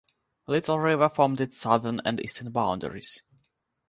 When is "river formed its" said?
0.79-1.57